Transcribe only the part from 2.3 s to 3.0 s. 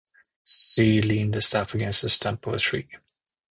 of a tree.